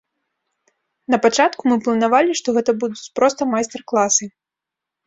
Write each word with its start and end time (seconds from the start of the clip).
Напачатку 1.15 1.61
мы 1.73 1.77
планавалі, 1.89 2.31
што 2.41 2.47
гэта 2.59 2.71
будуць 2.81 3.05
проста 3.21 3.41
майстар-класы. 3.55 4.23